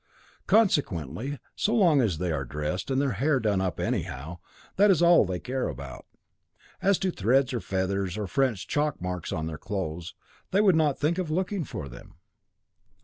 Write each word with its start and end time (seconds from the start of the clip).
Consequently, 0.47 1.37
so 1.55 1.75
long 1.75 2.01
as 2.01 2.17
they 2.17 2.31
are 2.31 2.43
dressed 2.43 2.89
and 2.89 2.99
their 2.99 3.11
hair 3.11 3.39
done 3.39 3.61
up 3.61 3.79
anyhow, 3.79 4.39
that 4.75 4.89
is 4.89 4.99
all 4.99 5.25
they 5.25 5.39
care 5.39 5.67
about. 5.67 6.07
As 6.81 6.97
to 6.97 7.11
threads, 7.11 7.53
or 7.53 7.59
feathers, 7.61 8.17
or 8.17 8.25
French 8.25 8.67
chalk 8.67 8.99
marks 8.99 9.31
on 9.31 9.45
their 9.45 9.59
clothes, 9.59 10.15
they 10.49 10.59
would 10.59 10.75
not 10.75 10.97
think 10.99 11.19
of 11.19 11.29
looking 11.29 11.63
for 11.63 11.87
them.' 11.87 12.15